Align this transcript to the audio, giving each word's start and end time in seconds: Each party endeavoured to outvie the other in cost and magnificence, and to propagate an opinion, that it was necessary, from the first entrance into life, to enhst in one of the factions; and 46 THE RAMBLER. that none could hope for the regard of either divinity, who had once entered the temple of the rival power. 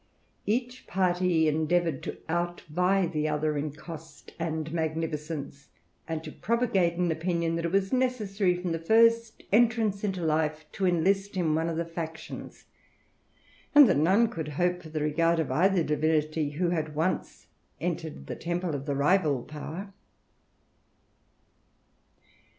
Each 0.47 0.87
party 0.87 1.47
endeavoured 1.47 2.01
to 2.01 2.17
outvie 2.27 3.05
the 3.05 3.27
other 3.27 3.55
in 3.55 3.71
cost 3.71 4.31
and 4.39 4.73
magnificence, 4.73 5.67
and 6.07 6.23
to 6.23 6.31
propagate 6.31 6.95
an 6.97 7.11
opinion, 7.11 7.55
that 7.55 7.65
it 7.65 7.71
was 7.71 7.93
necessary, 7.93 8.59
from 8.59 8.71
the 8.71 8.79
first 8.79 9.43
entrance 9.51 10.03
into 10.03 10.23
life, 10.23 10.65
to 10.71 10.85
enhst 10.85 11.37
in 11.37 11.53
one 11.53 11.69
of 11.69 11.77
the 11.77 11.85
factions; 11.85 12.65
and 13.75 13.85
46 13.85 13.85
THE 13.85 13.93
RAMBLER. 13.93 13.93
that 13.93 13.99
none 14.01 14.27
could 14.29 14.47
hope 14.53 14.81
for 14.81 14.89
the 14.89 15.01
regard 15.01 15.37
of 15.39 15.51
either 15.51 15.83
divinity, 15.83 16.49
who 16.53 16.71
had 16.71 16.95
once 16.95 17.45
entered 17.79 18.25
the 18.25 18.35
temple 18.35 18.73
of 18.73 18.87
the 18.87 18.95
rival 18.95 19.43
power. 19.43 19.93